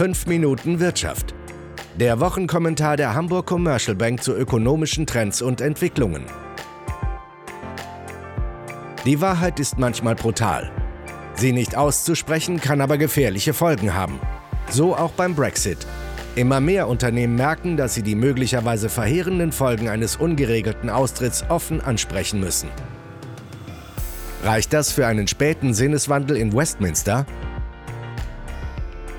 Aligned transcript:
5 0.00 0.28
Minuten 0.28 0.80
Wirtschaft. 0.80 1.34
Der 1.96 2.20
Wochenkommentar 2.20 2.96
der 2.96 3.12
Hamburg 3.12 3.44
Commercial 3.44 3.94
Bank 3.94 4.22
zu 4.22 4.32
ökonomischen 4.32 5.04
Trends 5.04 5.42
und 5.42 5.60
Entwicklungen. 5.60 6.24
Die 9.04 9.20
Wahrheit 9.20 9.60
ist 9.60 9.76
manchmal 9.76 10.14
brutal. 10.14 10.72
Sie 11.34 11.52
nicht 11.52 11.76
auszusprechen 11.76 12.62
kann 12.62 12.80
aber 12.80 12.96
gefährliche 12.96 13.52
Folgen 13.52 13.92
haben. 13.92 14.18
So 14.70 14.96
auch 14.96 15.10
beim 15.10 15.34
Brexit. 15.34 15.86
Immer 16.34 16.60
mehr 16.60 16.88
Unternehmen 16.88 17.34
merken, 17.34 17.76
dass 17.76 17.92
sie 17.92 18.02
die 18.02 18.14
möglicherweise 18.14 18.88
verheerenden 18.88 19.52
Folgen 19.52 19.90
eines 19.90 20.16
ungeregelten 20.16 20.88
Austritts 20.88 21.44
offen 21.50 21.82
ansprechen 21.82 22.40
müssen. 22.40 22.70
Reicht 24.44 24.72
das 24.72 24.92
für 24.92 25.06
einen 25.06 25.28
späten 25.28 25.74
Sinneswandel 25.74 26.38
in 26.38 26.54
Westminster? 26.54 27.26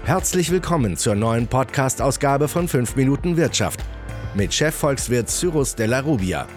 Herzlich 0.04 0.50
willkommen 0.50 0.98
zur 0.98 1.14
neuen 1.14 1.46
Podcast-Ausgabe 1.46 2.48
von 2.48 2.68
5 2.68 2.96
Minuten 2.96 3.38
Wirtschaft 3.38 3.80
mit 4.34 4.52
Chefvolkswirt 4.52 5.30
Cyrus 5.30 5.76
Della 5.76 6.00
Rubia. 6.00 6.48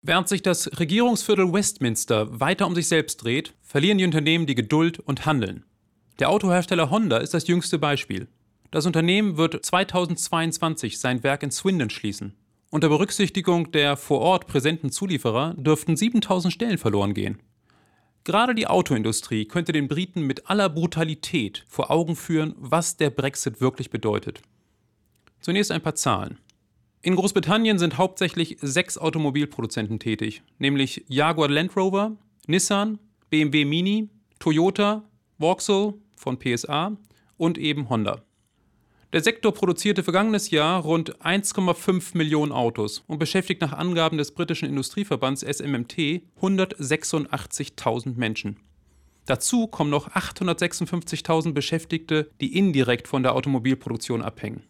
Während 0.00 0.28
sich 0.28 0.40
das 0.40 0.80
Regierungsviertel 0.80 1.52
Westminster 1.52 2.40
weiter 2.40 2.66
um 2.66 2.74
sich 2.74 2.88
selbst 2.88 3.22
dreht, 3.22 3.54
verlieren 3.62 3.98
die 3.98 4.06
Unternehmen 4.06 4.46
die 4.46 4.54
Geduld 4.54 4.98
und 4.98 5.26
handeln. 5.26 5.64
Der 6.20 6.30
Autohersteller 6.30 6.90
Honda 6.90 7.18
ist 7.18 7.34
das 7.34 7.46
jüngste 7.48 7.78
Beispiel. 7.78 8.28
Das 8.70 8.86
Unternehmen 8.86 9.36
wird 9.36 9.62
2022 9.62 10.98
sein 10.98 11.22
Werk 11.22 11.42
in 11.42 11.50
Swindon 11.50 11.90
schließen. 11.90 12.34
Unter 12.70 12.88
Berücksichtigung 12.88 13.72
der 13.72 13.98
vor 13.98 14.20
Ort 14.20 14.46
präsenten 14.46 14.90
Zulieferer 14.90 15.54
dürften 15.58 15.98
7000 15.98 16.52
Stellen 16.52 16.78
verloren 16.78 17.12
gehen. 17.12 17.38
Gerade 18.24 18.54
die 18.54 18.66
Autoindustrie 18.66 19.46
könnte 19.46 19.72
den 19.72 19.88
Briten 19.88 20.22
mit 20.22 20.50
aller 20.50 20.68
Brutalität 20.68 21.64
vor 21.68 21.90
Augen 21.90 22.16
führen, 22.16 22.54
was 22.58 22.96
der 22.96 23.10
Brexit 23.10 23.60
wirklich 23.60 23.90
bedeutet. 23.90 24.42
Zunächst 25.40 25.70
ein 25.70 25.80
paar 25.80 25.94
Zahlen. 25.94 26.38
In 27.00 27.16
Großbritannien 27.16 27.78
sind 27.78 27.96
hauptsächlich 27.96 28.58
sechs 28.60 28.98
Automobilproduzenten 28.98 29.98
tätig, 29.98 30.42
nämlich 30.58 31.04
Jaguar 31.08 31.48
Land 31.48 31.76
Rover, 31.76 32.16
Nissan, 32.46 32.98
BMW 33.30 33.64
Mini, 33.64 34.08
Toyota, 34.40 35.04
Vauxhall 35.38 35.94
von 36.16 36.38
PSA 36.38 36.96
und 37.36 37.56
eben 37.56 37.88
Honda. 37.88 38.22
Der 39.14 39.22
Sektor 39.22 39.54
produzierte 39.54 40.02
vergangenes 40.02 40.50
Jahr 40.50 40.82
rund 40.82 41.16
1,5 41.22 42.14
Millionen 42.14 42.52
Autos 42.52 43.04
und 43.06 43.18
beschäftigt 43.18 43.62
nach 43.62 43.72
Angaben 43.72 44.18
des 44.18 44.32
britischen 44.32 44.68
Industrieverbands 44.68 45.40
SMMT 45.40 46.20
186.000 46.42 48.16
Menschen. 48.16 48.58
Dazu 49.24 49.66
kommen 49.66 49.88
noch 49.88 50.10
856.000 50.10 51.52
Beschäftigte, 51.52 52.30
die 52.42 52.58
indirekt 52.58 53.08
von 53.08 53.22
der 53.22 53.34
Automobilproduktion 53.34 54.20
abhängen. 54.20 54.64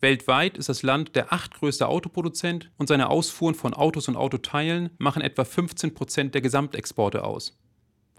Weltweit 0.00 0.58
ist 0.58 0.68
das 0.68 0.82
Land 0.82 1.14
der 1.14 1.32
achtgrößte 1.32 1.86
Autoproduzent 1.86 2.72
und 2.78 2.88
seine 2.88 3.08
Ausfuhren 3.08 3.54
von 3.54 3.74
Autos 3.74 4.08
und 4.08 4.16
Autoteilen 4.16 4.90
machen 4.98 5.22
etwa 5.22 5.44
15 5.44 5.94
Prozent 5.94 6.34
der 6.34 6.40
Gesamtexporte 6.40 7.22
aus. 7.22 7.56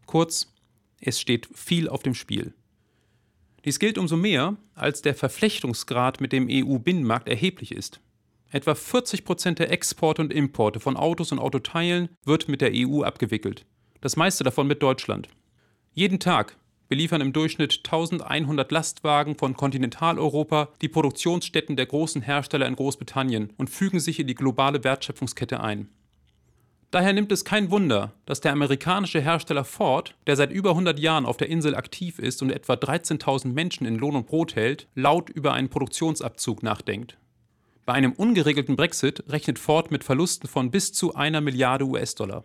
Kurz, 0.06 0.54
es 1.02 1.20
steht 1.20 1.50
viel 1.54 1.90
auf 1.90 2.02
dem 2.02 2.14
Spiel. 2.14 2.54
Dies 3.66 3.80
gilt 3.80 3.98
umso 3.98 4.16
mehr, 4.16 4.56
als 4.76 5.02
der 5.02 5.16
Verflechtungsgrad 5.16 6.22
mit 6.22 6.32
dem 6.32 6.48
EU-Binnenmarkt 6.50 7.28
erheblich 7.28 7.74
ist. 7.74 8.00
Etwa 8.52 8.74
40 8.74 9.26
Prozent 9.26 9.60
der 9.60 9.72
Exporte 9.72 10.22
und 10.22 10.34
Importe 10.34 10.80
von 10.80 10.98
Autos 10.98 11.32
und 11.32 11.40
Autoteilen 11.40 12.10
wird 12.26 12.48
mit 12.48 12.62
der 12.62 12.72
EU 12.74 13.04
abgewickelt. 13.04 13.66
Das 14.02 14.16
meiste 14.16 14.44
davon 14.44 14.66
mit 14.66 14.82
Deutschland. 14.82 15.28
Jeden 15.94 16.20
Tag 16.20 16.58
beliefern 16.88 17.22
im 17.22 17.34
Durchschnitt 17.34 17.82
1100 17.86 18.72
Lastwagen 18.72 19.36
von 19.38 19.56
Kontinentaleuropa 19.56 20.70
die 20.82 20.88
Produktionsstätten 20.88 21.76
der 21.76 21.86
großen 21.86 22.24
Hersteller 22.24 22.66
in 22.66 22.76
Großbritannien 22.76 23.54
und 23.58 23.70
fügen 23.70 24.00
sich 24.00 24.20
in 24.20 24.28
die 24.28 24.36
globale 24.36 24.84
Wertschöpfungskette 24.84 25.62
ein. 25.62 25.90
Daher 26.92 27.14
nimmt 27.14 27.32
es 27.32 27.46
kein 27.46 27.70
Wunder, 27.70 28.14
dass 28.26 28.42
der 28.42 28.52
amerikanische 28.52 29.22
Hersteller 29.22 29.64
Ford, 29.64 30.16
der 30.26 30.36
seit 30.36 30.52
über 30.52 30.72
100 30.72 30.98
Jahren 30.98 31.28
auf 31.28 31.38
der 31.38 31.50
Insel 31.50 31.76
aktiv 31.76 32.18
ist 32.18 32.42
und 32.42 32.50
etwa 32.50 32.74
13.000 32.74 33.50
Menschen 33.54 33.86
in 33.86 33.96
Lohn 33.96 34.16
und 34.16 34.26
Brot 34.26 34.56
hält, 34.56 34.88
laut 34.96 35.30
über 35.30 35.54
einen 35.54 35.70
Produktionsabzug 35.70 36.64
nachdenkt. 36.64 37.18
Bei 37.86 37.94
einem 37.94 38.14
ungeregelten 38.14 38.76
Brexit 38.76 39.24
rechnet 39.30 39.60
Ford 39.60 39.92
mit 39.92 40.04
Verlusten 40.04 40.48
von 40.48 40.72
bis 40.72 40.92
zu 40.92 41.14
einer 41.14 41.42
Milliarde 41.42 41.86
US-Dollar. 41.86 42.44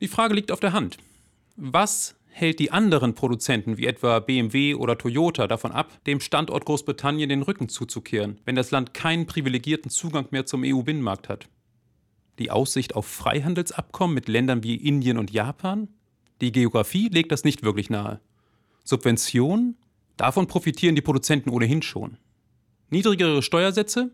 Die 0.00 0.08
Frage 0.08 0.34
liegt 0.34 0.50
auf 0.50 0.60
der 0.60 0.72
Hand. 0.72 0.96
Was 1.56 2.14
hält 2.28 2.58
die 2.58 2.72
anderen 2.72 3.14
Produzenten 3.14 3.76
wie 3.76 3.86
etwa 3.86 4.20
BMW 4.20 4.74
oder 4.74 4.96
Toyota 4.96 5.46
davon 5.46 5.70
ab, 5.70 6.02
dem 6.06 6.20
Standort 6.20 6.64
Großbritannien 6.64 7.28
den 7.28 7.42
Rücken 7.42 7.68
zuzukehren, 7.68 8.40
wenn 8.46 8.56
das 8.56 8.70
Land 8.70 8.94
keinen 8.94 9.26
privilegierten 9.26 9.90
Zugang 9.90 10.26
mehr 10.30 10.46
zum 10.46 10.62
EU-Binnenmarkt 10.64 11.28
hat? 11.28 11.46
Die 12.38 12.50
Aussicht 12.50 12.94
auf 12.94 13.06
Freihandelsabkommen 13.06 14.14
mit 14.14 14.28
Ländern 14.28 14.62
wie 14.62 14.76
Indien 14.76 15.18
und 15.18 15.30
Japan? 15.30 15.88
Die 16.40 16.52
Geografie 16.52 17.08
legt 17.08 17.32
das 17.32 17.44
nicht 17.44 17.62
wirklich 17.62 17.90
nahe. 17.90 18.20
Subventionen? 18.84 19.76
Davon 20.16 20.46
profitieren 20.46 20.94
die 20.94 21.02
Produzenten 21.02 21.50
ohnehin 21.50 21.82
schon. 21.82 22.18
Niedrigere 22.90 23.42
Steuersätze 23.42 24.10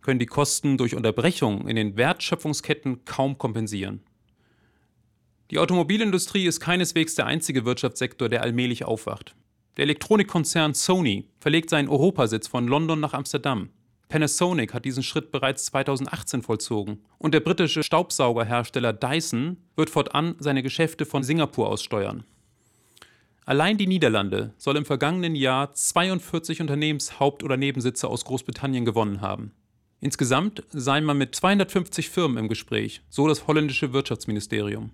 können 0.00 0.18
die 0.18 0.26
Kosten 0.26 0.78
durch 0.78 0.94
Unterbrechungen 0.94 1.68
in 1.68 1.76
den 1.76 1.96
Wertschöpfungsketten 1.96 3.04
kaum 3.04 3.38
kompensieren. 3.38 4.00
Die 5.50 5.58
Automobilindustrie 5.58 6.46
ist 6.46 6.60
keineswegs 6.60 7.14
der 7.14 7.26
einzige 7.26 7.64
Wirtschaftssektor, 7.64 8.28
der 8.28 8.42
allmählich 8.42 8.84
aufwacht. 8.84 9.34
Der 9.76 9.84
Elektronikkonzern 9.84 10.74
Sony 10.74 11.28
verlegt 11.40 11.70
seinen 11.70 11.88
Europasitz 11.88 12.48
von 12.48 12.66
London 12.66 13.00
nach 13.00 13.12
Amsterdam. 13.12 13.70
Panasonic 14.12 14.74
hat 14.74 14.84
diesen 14.84 15.02
Schritt 15.02 15.32
bereits 15.32 15.64
2018 15.64 16.42
vollzogen 16.42 16.98
und 17.16 17.32
der 17.32 17.40
britische 17.40 17.82
Staubsaugerhersteller 17.82 18.92
Dyson 18.92 19.56
wird 19.74 19.88
fortan 19.88 20.34
seine 20.38 20.62
Geschäfte 20.62 21.06
von 21.06 21.22
Singapur 21.22 21.70
aus 21.70 21.82
steuern. 21.82 22.22
Allein 23.46 23.78
die 23.78 23.86
Niederlande 23.86 24.52
soll 24.58 24.76
im 24.76 24.84
vergangenen 24.84 25.34
Jahr 25.34 25.72
42 25.72 26.60
Unternehmenshaupt- 26.60 27.42
oder 27.42 27.56
Nebensitze 27.56 28.06
aus 28.06 28.26
Großbritannien 28.26 28.84
gewonnen 28.84 29.22
haben. 29.22 29.52
Insgesamt 30.00 30.62
sei 30.68 31.00
man 31.00 31.16
mit 31.16 31.34
250 31.34 32.10
Firmen 32.10 32.36
im 32.36 32.48
Gespräch, 32.50 33.00
so 33.08 33.26
das 33.26 33.46
holländische 33.46 33.94
Wirtschaftsministerium. 33.94 34.90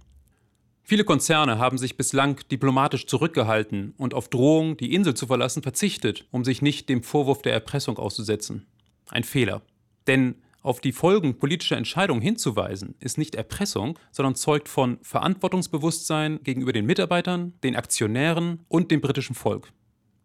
Viele 0.85 1.03
Konzerne 1.03 1.59
haben 1.59 1.77
sich 1.77 1.97
bislang 1.97 2.39
diplomatisch 2.53 3.07
zurückgehalten 3.07 3.95
und 3.99 4.15
auf 4.15 4.29
Drohung, 4.29 4.77
die 4.77 4.95
Insel 4.95 5.15
zu 5.15 5.27
verlassen, 5.27 5.65
verzichtet, 5.65 6.25
um 6.31 6.45
sich 6.45 6.63
nicht 6.63 6.89
dem 6.89 7.03
Vorwurf 7.03 7.43
der 7.43 7.53
Erpressung 7.53 7.99
auszusetzen. 7.99 8.65
Ein 9.11 9.25
Fehler. 9.25 9.63
Denn 10.07 10.37
auf 10.63 10.81
die 10.81 10.93
Folgen 10.93 11.39
politischer 11.39 11.77
Entscheidungen 11.77 12.21
hinzuweisen, 12.21 12.95
ist 12.99 13.17
nicht 13.17 13.35
Erpressung, 13.35 13.99
sondern 14.11 14.35
zeugt 14.35 14.69
von 14.69 14.99
Verantwortungsbewusstsein 15.03 16.41
gegenüber 16.43 16.73
den 16.73 16.87
Mitarbeitern, 16.87 17.55
den 17.63 17.77
Aktionären 17.77 18.61
und 18.69 18.91
dem 18.91 19.01
britischen 19.01 19.35
Volk. 19.35 19.73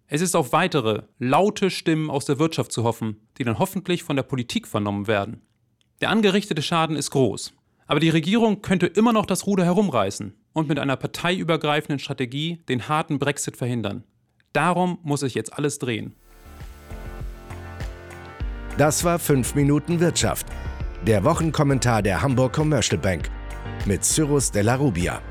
Es 0.07 0.21
ist 0.21 0.35
auf 0.35 0.51
weitere, 0.51 1.03
laute 1.17 1.69
Stimmen 1.69 2.09
aus 2.09 2.25
der 2.25 2.39
Wirtschaft 2.39 2.71
zu 2.71 2.83
hoffen, 2.83 3.17
die 3.37 3.43
dann 3.43 3.59
hoffentlich 3.59 4.03
von 4.03 4.15
der 4.15 4.23
Politik 4.23 4.67
vernommen 4.67 5.07
werden. 5.07 5.41
Der 6.01 6.09
angerichtete 6.09 6.61
Schaden 6.61 6.95
ist 6.95 7.11
groß. 7.11 7.53
Aber 7.87 7.99
die 7.99 8.09
Regierung 8.09 8.61
könnte 8.61 8.87
immer 8.87 9.13
noch 9.13 9.25
das 9.25 9.45
Ruder 9.45 9.65
herumreißen 9.65 10.33
und 10.53 10.67
mit 10.67 10.79
einer 10.79 10.95
parteiübergreifenden 10.95 11.99
Strategie 11.99 12.63
den 12.69 12.87
harten 12.87 13.19
Brexit 13.19 13.57
verhindern. 13.57 14.03
Darum 14.51 14.99
muss 15.03 15.21
sich 15.21 15.33
jetzt 15.33 15.53
alles 15.53 15.79
drehen. 15.79 16.15
Das 18.77 19.03
war 19.03 19.19
5 19.19 19.53
Minuten 19.53 19.99
Wirtschaft. 19.99 20.47
Der 21.05 21.23
Wochenkommentar 21.23 22.01
der 22.01 22.23
Hamburg 22.23 22.53
Commercial 22.53 22.97
Bank 22.97 23.29
mit 23.85 24.03
Cyrus 24.03 24.49
Della 24.49 24.75
Rubia. 24.75 25.21